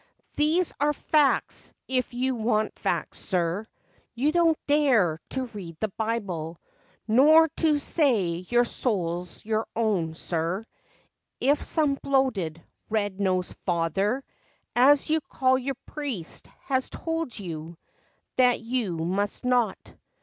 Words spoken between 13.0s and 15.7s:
nosed * father,' As you call